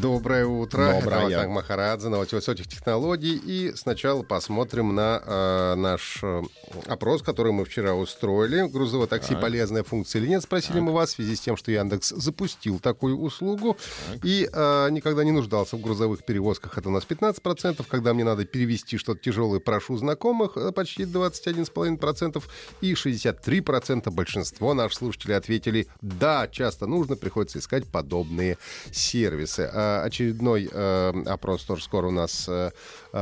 Доброе 0.00 0.46
утро. 0.46 1.00
Доброе. 1.00 1.28
Это 1.28 1.48
Махарадзе, 1.48 2.08
новости 2.08 2.34
высоких 2.34 2.66
технологий. 2.66 3.36
И 3.36 3.72
сначала 3.76 4.22
посмотрим 4.22 4.94
на 4.94 5.20
э, 5.22 5.74
наш 5.74 6.20
э, 6.22 6.42
опрос, 6.86 7.20
который 7.20 7.52
мы 7.52 7.66
вчера 7.66 7.94
устроили. 7.94 8.66
Грузовое 8.70 9.06
такси 9.06 9.34
полезная 9.34 9.82
функция 9.82 10.20
или 10.22 10.28
нет? 10.28 10.42
Спросили 10.42 10.80
мы 10.80 10.92
вас 10.92 11.10
в 11.10 11.16
связи 11.16 11.36
с 11.36 11.40
тем, 11.40 11.58
что 11.58 11.70
Яндекс 11.72 12.08
запустил 12.08 12.78
такую 12.78 13.18
услугу 13.18 13.76
и 14.22 14.48
э, 14.50 14.88
никогда 14.90 15.24
не 15.24 15.32
нуждался 15.32 15.76
в 15.76 15.82
грузовых 15.82 16.24
перевозках. 16.24 16.78
Это 16.78 16.88
у 16.88 16.92
нас 16.92 17.04
15%. 17.06 17.84
Когда 17.86 18.14
мне 18.14 18.24
надо 18.24 18.46
перевести 18.46 18.96
что-то 18.96 19.20
тяжелое, 19.20 19.60
прошу 19.60 19.98
знакомых, 19.98 20.56
э, 20.56 20.72
почти 20.72 21.02
21,5%. 21.02 22.42
И 22.80 22.94
63% 22.94 24.10
большинство 24.10 24.72
наших 24.72 24.98
слушателей 24.98 25.36
ответили, 25.36 25.86
да, 26.00 26.48
часто 26.48 26.86
нужно, 26.86 27.16
приходится 27.16 27.58
искать 27.58 27.86
подобные 27.86 28.56
сервисы. 28.90 29.70
Э, 29.82 30.02
очередной 30.04 30.68
э, 30.70 31.22
опрос 31.26 31.64
тоже 31.64 31.82
скоро 31.82 32.08
у 32.08 32.10
нас 32.10 32.46
э, 32.48 32.70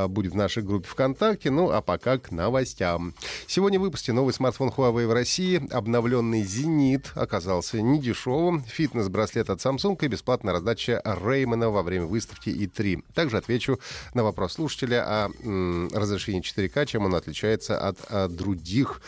будет 0.08 0.32
в 0.32 0.36
нашей 0.36 0.62
группе 0.62 0.88
ВКонтакте. 0.88 1.50
Ну, 1.50 1.70
а 1.70 1.80
пока 1.80 2.18
к 2.18 2.30
новостям. 2.30 3.14
Сегодня 3.46 3.78
в 3.78 3.82
выпуске 3.82 4.12
новый 4.12 4.32
смартфон 4.32 4.68
Huawei 4.68 5.06
в 5.06 5.12
России. 5.12 5.62
Обновленный 5.72 6.42
«Зенит» 6.42 7.12
оказался 7.14 7.80
недешевым. 7.80 8.64
Фитнес-браслет 8.64 9.50
от 9.50 9.58
Samsung 9.58 9.98
и 10.04 10.08
бесплатная 10.08 10.52
раздача 10.52 11.02
Реймана 11.04 11.70
во 11.70 11.82
время 11.82 12.06
выставки 12.06 12.50
И3. 12.50 13.04
Также 13.14 13.38
отвечу 13.38 13.80
на 14.14 14.22
вопрос 14.22 14.54
слушателя 14.54 15.04
о 15.06 15.30
м, 15.42 15.88
разрешении 15.92 16.42
4К, 16.42 16.86
чем 16.86 17.04
он 17.04 17.14
отличается 17.14 17.78
от, 17.78 17.98
от 18.10 18.34
других 18.34 19.00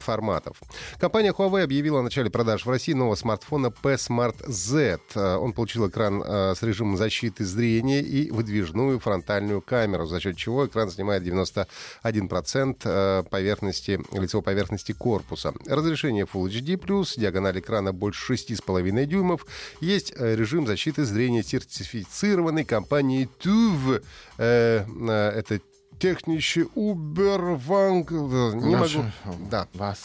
форматов. 0.00 0.62
Компания 0.98 1.32
Huawei 1.32 1.64
объявила 1.64 2.00
о 2.00 2.02
начале 2.02 2.30
продаж 2.30 2.64
в 2.64 2.70
России 2.70 2.94
нового 2.94 3.14
смартфона 3.14 3.70
P 3.70 3.94
Smart 3.94 4.36
Z. 4.46 4.98
Он 5.14 5.52
получил 5.52 5.86
экран 5.88 6.53
с 6.54 6.62
режимом 6.62 6.96
защиты 6.96 7.44
зрения 7.44 8.00
и 8.00 8.30
выдвижную 8.30 8.98
фронтальную 9.00 9.60
камеру, 9.60 10.06
за 10.06 10.20
счет 10.20 10.36
чего 10.36 10.66
экран 10.66 10.90
занимает 10.90 11.22
91% 11.22 12.76
э, 12.84 13.22
поверхности, 13.30 14.00
лицевой 14.12 14.42
поверхности 14.42 14.92
корпуса. 14.92 15.52
Разрешение 15.66 16.24
Full 16.24 16.48
HD+, 16.48 17.20
диагональ 17.20 17.58
экрана 17.60 17.92
больше 17.92 18.34
6,5 18.34 19.04
дюймов. 19.06 19.46
Есть 19.80 20.12
э, 20.16 20.34
режим 20.36 20.66
защиты 20.66 21.04
зрения, 21.04 21.42
сертифицированный 21.42 22.64
компанией 22.64 23.28
TÜV. 23.42 24.02
Э, 24.38 24.84
это 25.34 25.60
техничный 25.98 26.68
Уберванг. 26.74 28.10
Не 28.10 28.74
Наши- 28.74 28.98
могу. 28.98 29.10
Да. 29.50 29.68
Вас. 29.74 29.98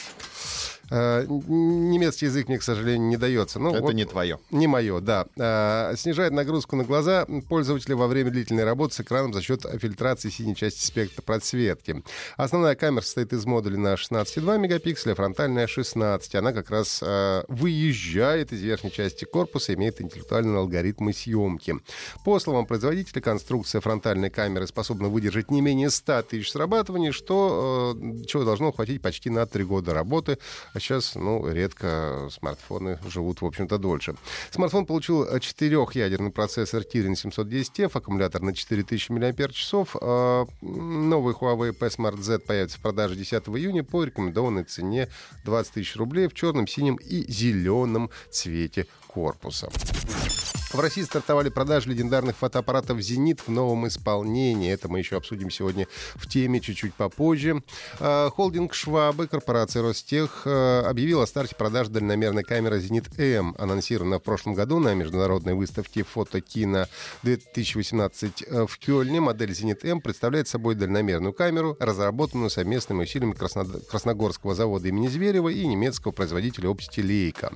Э, 0.92 1.26
Немецкий 1.28 2.26
язык 2.26 2.48
мне, 2.48 2.58
к 2.58 2.64
сожалению, 2.64 3.08
не 3.08 3.18
дается. 3.18 3.60
Ну, 3.60 3.72
Это 3.74 3.82
вот 3.82 3.94
не 3.94 4.06
твое. 4.06 4.40
не 4.52 4.68
мое, 4.68 5.00
да. 5.00 5.26
А, 5.38 5.94
снижает 5.96 6.34
нагрузку 6.34 6.76
на 6.76 6.84
глаза 6.84 7.26
пользователя 7.48 7.96
во 7.96 8.08
время 8.08 8.32
длительной 8.32 8.64
работы 8.64 8.96
с 8.96 9.00
экраном 9.02 9.34
за 9.34 9.42
счет 9.42 9.66
фильтрации 9.80 10.30
синей 10.30 10.56
части 10.56 10.86
спектра 10.86 11.22
подсветки. 11.22 12.04
Основная 12.38 12.76
камера 12.76 13.02
состоит 13.02 13.34
из 13.34 13.46
модуля 13.46 13.78
на 13.78 13.94
16,2 13.94 14.58
мегапикселя, 14.58 15.16
фронтальная 15.16 15.68
16. 15.68 16.36
Она 16.36 16.54
как 16.54 16.70
раз 16.70 17.02
а, 17.04 17.44
выезжает 17.48 18.52
из 18.52 18.62
верхней 18.62 18.92
части 18.92 19.26
корпуса, 19.26 19.74
имеет 19.74 20.02
интеллектуальные 20.02 20.58
алгоритмы 20.58 21.14
съемки. 21.14 21.76
По 22.26 22.40
словам 22.40 22.66
производителя, 22.66 23.22
конструкция 23.22 23.82
фронтальной 23.82 24.30
камеры 24.30 24.68
способна 24.68 25.10
выдержать 25.10 25.52
не 25.52 25.62
менее 25.62 25.90
100 25.90 26.24
тысяч 26.24 26.52
срабатываний, 26.52 27.12
что 27.12 27.96
э, 27.96 28.26
чего 28.26 28.44
должно 28.44 28.72
хватить 28.72 29.02
почти 29.02 29.30
на 29.30 29.46
3 29.46 29.64
года 29.64 29.94
работы. 29.94 30.38
А 30.80 30.82
сейчас, 30.82 31.16
ну, 31.16 31.46
редко 31.46 32.30
смартфоны 32.32 33.00
живут, 33.06 33.42
в 33.42 33.46
общем-то, 33.46 33.78
дольше. 33.78 34.16
Смартфон 34.50 34.86
получил 34.86 35.26
э, 35.26 35.38
четырехъядерный 35.42 36.32
процессор 36.32 36.84
Kirin 36.84 37.16
710F, 37.16 37.92
аккумулятор 37.94 38.42
на 38.42 38.54
4000 38.54 39.12
мАч. 39.12 39.74
А, 40.02 40.46
Новый 40.62 41.36
Huawei 41.36 41.74
P 41.74 41.86
Smart 41.88 42.22
Z 42.22 42.40
появится 42.40 42.78
в 42.78 42.82
продаже 42.82 43.18
10 43.18 43.34
июня 43.50 43.84
по 43.84 44.06
рекомендованной 44.06 44.64
цене 44.64 45.10
20 45.44 45.74
тысяч 45.74 45.98
рублей 45.98 46.30
в 46.30 46.34
черном, 46.34 46.66
синем 46.66 46.96
и 46.96 47.30
зеленом 47.30 48.10
цвете 48.32 48.88
корпуса. 49.10 49.68
В 50.72 50.80
России 50.80 51.02
стартовали 51.02 51.50
продажи 51.50 51.90
легендарных 51.90 52.38
фотоаппаратов 52.38 53.02
«Зенит» 53.02 53.40
в 53.40 53.50
новом 53.50 53.88
исполнении. 53.88 54.72
Это 54.72 54.88
мы 54.88 55.00
еще 55.00 55.18
обсудим 55.18 55.50
сегодня 55.50 55.88
в 56.14 56.28
теме 56.28 56.60
чуть-чуть 56.60 56.94
попозже. 56.94 57.64
А, 58.00 58.30
Холдинг 58.30 58.76
«Швабы», 58.76 59.26
корпорация 59.28 59.82
«Ростех» 59.82 60.44
а, 60.46 60.86
объявил 60.88 61.22
о 61.22 61.28
старте 61.28 61.56
продаж 61.56 61.88
дальномерной 61.88 62.44
камеры 62.44 62.80
«Зенит-М», 62.80 63.56
анонсирована 63.58 64.20
в 64.20 64.24
прошлом 64.24 64.54
году 64.54 64.78
на 64.78 64.94
международной 64.94 65.56
выставке 65.56 66.04
«Фотокино 66.04 66.88
2018» 67.24 68.68
в 68.68 68.78
Кёльне. 68.78 69.22
Модель 69.22 69.56
«Зенит-М» 69.56 70.02
представляет 70.02 70.48
собой 70.48 70.76
дальномерную 70.76 71.34
камеру, 71.34 71.78
разработанную 71.80 72.52
совместными 72.52 73.04
усилиями 73.06 73.34
Красногорского 73.34 74.54
завода 74.54 74.88
имени 74.88 75.08
Зверева 75.08 75.50
и 75.50 75.66
немецкого 75.66 76.12
производителя 76.12 76.70
оптики 76.70 77.02
«Лейка». 77.02 77.54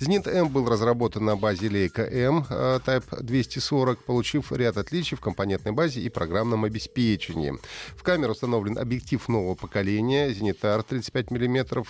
«Зенит-М» 0.00 0.48
был 0.48 0.66
разработан 0.66 1.26
на 1.26 1.36
базе 1.36 1.68
«Лейка-М» 1.68 2.46
Type 2.84 3.22
240, 3.22 4.04
получив 4.04 4.52
ряд 4.52 4.76
отличий 4.76 5.16
в 5.16 5.20
компонентной 5.20 5.72
базе 5.72 6.00
и 6.00 6.08
программном 6.08 6.64
обеспечении. 6.64 7.54
В 7.96 8.02
камеру 8.02 8.32
установлен 8.32 8.78
объектив 8.78 9.26
нового 9.28 9.54
поколения 9.54 10.32
«Зенитар» 10.32 10.82
35 10.82 11.30
мм 11.30 11.84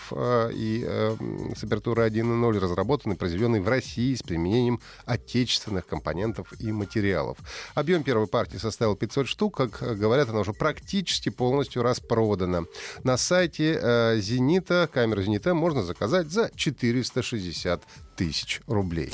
и 0.53 0.85
э, 0.87 1.17
м, 1.19 1.55
с 1.57 1.65
апертурой 1.65 2.09
1.0, 2.09 2.59
разработанный 2.59 3.17
и 3.17 3.19
произведенный 3.19 3.61
в 3.61 3.69
России 3.69 4.15
с 4.15 4.23
применением 4.23 4.81
отечественных 5.05 5.87
компонентов 5.87 6.53
и 6.59 6.73
материалов. 6.73 7.39
Объем 7.75 8.03
первой 8.03 8.27
партии 8.27 8.59
составил 8.59 8.97
500 8.97 9.29
штук. 9.29 9.57
Как 9.57 9.83
э, 9.83 9.95
говорят, 9.95 10.29
она 10.29 10.41
уже 10.41 10.53
практически 10.53 11.29
полностью 11.29 11.83
распродана. 11.83 12.67
На 13.03 13.17
сайте 13.17 13.79
э, 13.81 14.19
«Зенита» 14.21 14.89
камеру 14.93 15.23
«Зенита» 15.23 15.55
можно 15.55 15.83
заказать 15.83 16.31
за 16.31 16.51
460 16.55 17.83
тысяч 18.17 18.61
рублей. 18.67 19.11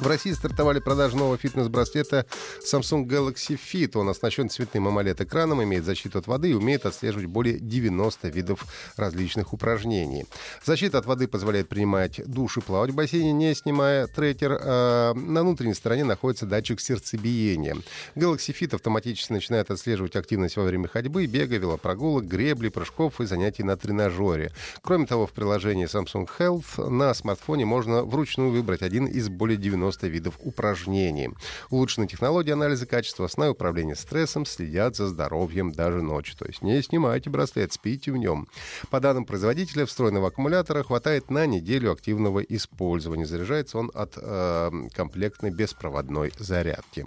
В 0.00 0.06
России 0.06 0.30
стартовали 0.30 0.78
продажи 0.78 1.16
нового 1.16 1.36
фитнес-браслета 1.36 2.24
Samsung 2.64 3.04
Galaxy 3.04 3.58
Fit. 3.58 3.98
Он 3.98 4.08
оснащен 4.08 4.48
цветным 4.48 4.86
AMOLED-экраном, 4.86 5.64
имеет 5.64 5.84
защиту 5.84 6.20
от 6.20 6.28
воды 6.28 6.50
и 6.50 6.54
умеет 6.54 6.86
отслеживать 6.86 7.26
более 7.26 7.58
90 7.58 8.28
видов 8.28 8.64
различных 8.96 9.52
упражнений. 9.52 10.26
Защита 10.64 10.98
от 10.98 11.06
воды 11.06 11.26
позволяет 11.26 11.68
принимать 11.68 12.20
душ 12.24 12.58
и 12.58 12.60
плавать 12.60 12.90
в 12.90 12.94
бассейне, 12.94 13.32
не 13.32 13.52
снимая 13.56 14.06
трекер. 14.06 14.56
А 14.62 15.14
на 15.14 15.42
внутренней 15.42 15.74
стороне 15.74 16.04
находится 16.04 16.46
датчик 16.46 16.80
сердцебиения. 16.80 17.76
Galaxy 18.14 18.56
Fit 18.56 18.76
автоматически 18.76 19.32
начинает 19.32 19.72
отслеживать 19.72 20.14
активность 20.14 20.56
во 20.56 20.62
время 20.62 20.86
ходьбы, 20.86 21.26
бега, 21.26 21.56
велопрогулок, 21.56 22.24
гребли, 22.24 22.68
прыжков 22.68 23.20
и 23.20 23.26
занятий 23.26 23.64
на 23.64 23.76
тренажере. 23.76 24.52
Кроме 24.80 25.06
того, 25.06 25.26
в 25.26 25.32
приложении 25.32 25.86
Samsung 25.86 26.28
Health 26.38 26.88
на 26.88 27.12
смартфоне 27.14 27.64
можно 27.64 28.04
вручную 28.04 28.52
выбрать 28.52 28.82
один 28.82 29.06
из 29.06 29.28
более 29.28 29.56
90 29.56 29.87
видов 30.06 30.34
упражнений. 30.40 31.30
Улучшены 31.70 32.06
технологии 32.06 32.52
анализа 32.52 32.86
качества 32.86 33.26
сна 33.26 33.46
и 33.46 33.50
управления 33.50 33.96
стрессом, 33.96 34.46
следят 34.46 34.96
за 34.96 35.08
здоровьем 35.08 35.72
даже 35.72 36.02
ночью. 36.02 36.36
То 36.36 36.46
есть 36.46 36.62
не 36.62 36.82
снимайте 36.82 37.30
браслет, 37.30 37.72
спите 37.72 38.12
в 38.12 38.16
нем. 38.16 38.48
По 38.90 39.00
данным 39.00 39.24
производителя, 39.24 39.86
встроенного 39.86 40.28
аккумулятора 40.28 40.82
хватает 40.82 41.30
на 41.30 41.46
неделю 41.46 41.92
активного 41.92 42.40
использования. 42.40 43.26
Заряжается 43.26 43.78
он 43.78 43.90
от 43.94 44.14
э, 44.16 44.70
комплектной 44.94 45.50
беспроводной 45.50 46.32
зарядки. 46.38 47.06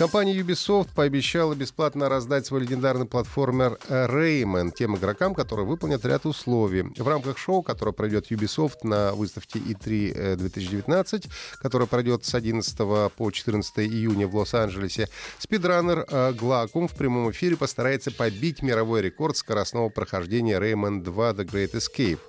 Компания 0.00 0.34
Ubisoft 0.34 0.94
пообещала 0.94 1.54
бесплатно 1.54 2.08
раздать 2.08 2.46
свой 2.46 2.62
легендарный 2.62 3.04
платформер 3.04 3.78
э, 3.86 4.06
Rayman 4.06 4.72
тем 4.74 4.96
игрокам, 4.96 5.34
которые 5.34 5.66
выполнят 5.66 6.02
ряд 6.06 6.24
условий. 6.24 6.84
В 6.96 7.06
рамках 7.06 7.36
шоу, 7.36 7.62
которое 7.62 7.92
пройдет 7.92 8.30
Ubisoft 8.30 8.78
на 8.82 9.12
выставке 9.12 9.58
E3 9.58 10.12
э, 10.14 10.36
2019, 10.36 11.26
которое 11.58 11.84
пройдет 11.84 12.24
с 12.24 12.34
11 12.34 12.78
по 13.12 13.30
14 13.30 13.78
июня 13.80 14.26
в 14.26 14.34
Лос-Анджелесе, 14.36 15.10
спидранер 15.38 16.06
э, 16.08 16.32
Глакум 16.32 16.88
в 16.88 16.94
прямом 16.94 17.30
эфире 17.32 17.58
постарается 17.58 18.10
побить 18.10 18.62
мировой 18.62 19.02
рекорд 19.02 19.36
скоростного 19.36 19.90
прохождения 19.90 20.58
Rayman 20.58 21.02
2 21.02 21.30
The 21.32 21.44
Great 21.44 21.72
Escape. 21.74 22.20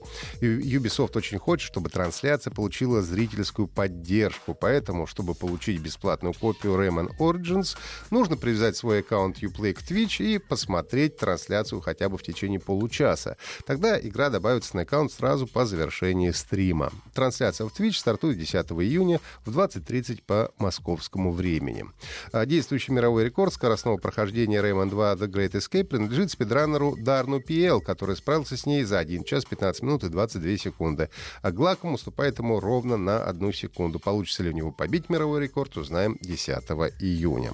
Ubisoft 0.41 1.17
очень 1.17 1.39
хочет, 1.39 1.67
чтобы 1.67 1.89
трансляция 1.89 2.51
получила 2.51 3.01
зрительскую 3.01 3.69
поддержку, 3.69 4.57
поэтому, 4.59 5.07
чтобы 5.07 5.35
получить 5.35 5.79
бесплатную 5.79 6.33
копию 6.33 6.73
Rayman 6.73 7.11
Origins, 7.17 7.60
Legends, 7.61 7.77
нужно 8.09 8.37
привязать 8.37 8.75
свой 8.75 8.99
аккаунт 8.99 9.41
Uplay 9.41 9.73
к 9.73 9.81
Twitch 9.81 10.23
и 10.23 10.37
посмотреть 10.37 11.17
трансляцию 11.17 11.81
хотя 11.81 12.09
бы 12.09 12.17
в 12.17 12.23
течение 12.23 12.59
получаса. 12.59 13.37
Тогда 13.65 13.99
игра 13.99 14.29
добавится 14.29 14.75
на 14.75 14.83
аккаунт 14.83 15.11
сразу 15.11 15.47
по 15.47 15.65
завершении 15.65 16.31
стрима. 16.31 16.91
Трансляция 17.13 17.67
в 17.67 17.79
Twitch 17.79 17.93
стартует 17.93 18.37
10 18.37 18.53
июня 18.71 19.19
в 19.45 19.57
20.30 19.57 20.23
по 20.25 20.51
московскому 20.57 21.31
времени. 21.31 21.85
А 22.31 22.45
действующий 22.45 22.91
мировой 22.91 23.25
рекорд 23.25 23.53
скоростного 23.53 23.97
прохождения 23.97 24.61
Rayman 24.61 24.89
2 24.89 25.13
The 25.13 25.27
Great 25.27 25.51
Escape 25.51 25.85
принадлежит 25.85 26.31
спидранеру 26.31 26.95
Дарну 26.97 27.39
PL, 27.39 27.81
который 27.81 28.15
справился 28.15 28.57
с 28.57 28.65
ней 28.65 28.83
за 28.83 28.99
1 28.99 29.23
час 29.23 29.45
15 29.45 29.83
минут 29.83 30.03
и 30.03 30.09
22 30.09 30.57
секунды. 30.57 31.09
А 31.41 31.51
Глаком 31.51 31.93
уступает 31.93 32.39
ему 32.39 32.59
ровно 32.59 32.97
на 32.97 33.23
одну 33.23 33.51
секунду. 33.51 33.99
Получится 33.99 34.43
ли 34.43 34.49
у 34.49 34.53
него 34.53 34.71
побить 34.71 35.09
мировой 35.09 35.41
рекорд, 35.41 35.77
узнаем 35.77 36.17
10 36.21 36.51
июня. 36.99 37.50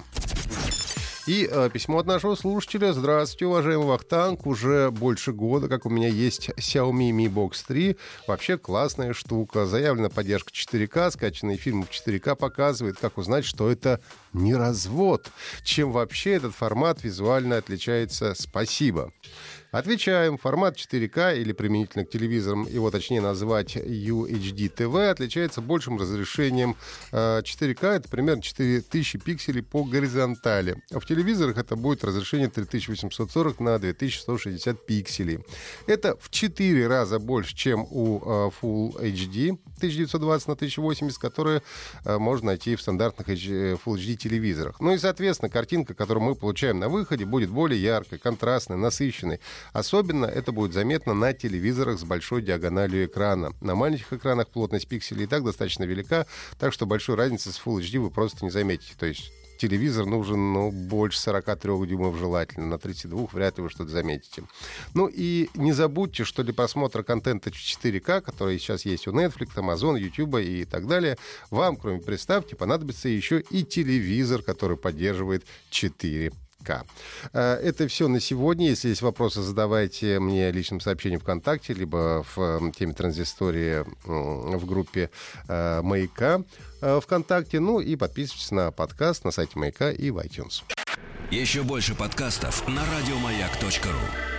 И 1.28 1.46
э, 1.46 1.68
письмо 1.70 1.98
от 1.98 2.06
нашего 2.06 2.36
слушателя. 2.36 2.94
Здравствуйте, 2.94 3.44
уважаемый 3.44 3.86
Вахтанг. 3.86 4.46
Уже 4.46 4.90
больше 4.90 5.32
года, 5.32 5.68
как 5.68 5.84
у 5.84 5.90
меня 5.90 6.08
есть 6.08 6.48
Xiaomi 6.56 7.10
Mi 7.10 7.26
Box 7.26 7.66
3. 7.66 7.98
Вообще 8.26 8.56
классная 8.56 9.12
штука. 9.12 9.66
Заявлена 9.66 10.08
поддержка 10.08 10.50
4К. 10.50 11.10
Скачанные 11.10 11.58
фильмы 11.58 11.84
в 11.84 11.90
4К 11.90 12.34
показывает, 12.34 12.96
как 12.98 13.18
узнать, 13.18 13.44
что 13.44 13.70
это 13.70 14.00
не 14.32 14.54
развод. 14.54 15.30
Чем 15.62 15.92
вообще 15.92 16.32
этот 16.32 16.54
формат 16.54 17.02
визуально 17.02 17.56
отличается? 17.56 18.34
Спасибо. 18.34 19.12
Отвечаем. 19.70 20.38
Формат 20.38 20.76
4К 20.76 21.38
или 21.38 21.52
применительно 21.52 22.06
к 22.06 22.10
телевизорам, 22.10 22.66
его 22.66 22.90
точнее 22.90 23.20
назвать 23.20 23.76
UHD 23.76 24.74
TV, 24.74 25.10
отличается 25.10 25.60
большим 25.60 25.98
разрешением. 25.98 26.74
4К 27.12 27.78
э, 27.82 27.96
это 27.96 28.08
примерно 28.08 28.42
4000 28.42 29.18
пикселей 29.18 29.62
по 29.62 29.84
горизонтали. 29.84 30.82
А 30.90 31.00
в 31.00 31.06
телевизорах 31.06 31.58
это 31.58 31.76
будет 31.76 32.02
разрешение 32.02 32.48
3840 32.48 33.60
на 33.60 33.78
2160 33.78 34.86
пикселей. 34.86 35.40
Это 35.86 36.16
в 36.18 36.30
4 36.30 36.86
раза 36.86 37.18
больше, 37.18 37.54
чем 37.54 37.86
у 37.90 38.20
э, 38.20 38.50
Full 38.62 38.98
HD 39.02 39.58
1920 39.76 40.48
на 40.48 40.54
1080, 40.54 41.18
которые 41.18 41.62
э, 42.06 42.16
можно 42.16 42.46
найти 42.48 42.74
в 42.74 42.80
стандартных 42.80 43.28
Full 43.28 43.78
HD 43.84 44.16
телевизорах. 44.18 44.80
Ну 44.80 44.92
и, 44.92 44.98
соответственно, 44.98 45.50
картинка, 45.50 45.94
которую 45.94 46.24
мы 46.24 46.34
получаем 46.34 46.78
на 46.78 46.88
выходе, 46.88 47.24
будет 47.24 47.50
более 47.50 47.80
яркой, 47.80 48.18
контрастной, 48.18 48.76
насыщенной. 48.76 49.40
Особенно 49.72 50.26
это 50.26 50.52
будет 50.52 50.72
заметно 50.72 51.14
на 51.14 51.32
телевизорах 51.32 51.98
с 51.98 52.04
большой 52.04 52.42
диагональю 52.42 53.06
экрана. 53.06 53.52
На 53.60 53.74
маленьких 53.74 54.12
экранах 54.12 54.48
плотность 54.48 54.88
пикселей 54.88 55.24
и 55.24 55.26
так 55.26 55.44
достаточно 55.44 55.84
велика, 55.84 56.26
так 56.58 56.72
что 56.72 56.86
большой 56.86 57.16
разницы 57.16 57.52
с 57.52 57.60
Full 57.64 57.80
HD 57.80 57.98
вы 57.98 58.10
просто 58.10 58.44
не 58.44 58.50
заметите. 58.50 58.94
То 58.98 59.06
есть 59.06 59.32
телевизор 59.58 60.06
нужен 60.06 60.52
ну, 60.52 60.70
больше 60.70 61.20
43 61.20 61.86
дюймов 61.86 62.16
желательно. 62.16 62.66
На 62.66 62.78
32 62.78 63.28
вряд 63.32 63.58
ли 63.58 63.64
вы 63.64 63.70
что-то 63.70 63.90
заметите. 63.90 64.44
Ну 64.94 65.10
и 65.12 65.50
не 65.54 65.72
забудьте, 65.72 66.24
что 66.24 66.42
для 66.42 66.54
просмотра 66.54 67.02
контента 67.02 67.50
4К, 67.50 68.20
который 68.22 68.58
сейчас 68.58 68.84
есть 68.84 69.06
у 69.06 69.12
Netflix, 69.12 69.54
Amazon, 69.56 69.98
YouTube 69.98 70.36
и 70.38 70.64
так 70.64 70.86
далее, 70.86 71.18
вам, 71.50 71.76
кроме 71.76 72.00
приставки, 72.00 72.54
понадобится 72.54 73.08
еще 73.08 73.40
и 73.50 73.64
телевизор, 73.64 74.42
который 74.42 74.76
поддерживает 74.76 75.44
4 75.70 76.32
языка. 76.58 76.84
Э, 77.32 77.54
это 77.54 77.88
все 77.88 78.08
на 78.08 78.20
сегодня. 78.20 78.68
Если 78.68 78.88
есть 78.88 79.02
вопросы, 79.02 79.42
задавайте 79.42 80.18
мне 80.18 80.50
личным 80.50 80.80
сообщением 80.80 81.20
ВКонтакте, 81.20 81.74
либо 81.74 82.24
в 82.34 82.72
теме 82.72 82.92
транзистории 82.94 83.84
в 84.04 84.66
группе 84.66 85.10
э, 85.48 85.80
«Маяка» 85.82 86.42
э, 86.80 87.00
ВКонтакте. 87.02 87.60
Ну 87.60 87.80
и 87.80 87.96
подписывайтесь 87.96 88.50
на 88.50 88.70
подкаст 88.70 89.24
на 89.24 89.30
сайте 89.30 89.58
«Маяка» 89.58 89.90
и 89.90 90.10
в 90.10 90.18
iTunes. 90.18 90.62
Еще 91.30 91.62
больше 91.62 91.94
подкастов 91.94 92.66
на 92.68 92.82
радиомаяк.ру 92.84 94.37